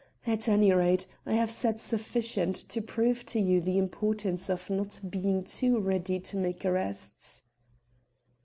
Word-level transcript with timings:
At 0.25 0.49
any 0.49 0.71
rate, 0.73 1.05
I 1.27 1.35
have 1.35 1.51
said 1.51 1.79
sufficient 1.79 2.55
to 2.69 2.81
prove 2.81 3.23
to 3.27 3.39
you 3.39 3.61
the 3.61 3.77
importance 3.77 4.49
of 4.49 4.67
not 4.67 4.99
being 5.07 5.43
too 5.43 5.79
ready 5.79 6.19
to 6.21 6.37
make 6.37 6.65
arrests." 6.65 7.43